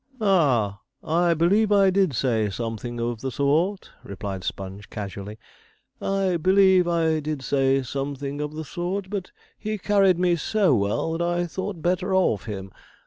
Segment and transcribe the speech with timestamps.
[0.19, 0.79] 'Ah!
[1.03, 5.37] I believe I did say something of the sort,' replied Sponge casually
[6.01, 9.29] 'I believe I did say something of the sort; but
[9.59, 12.71] he carried me so well that I thought better of him.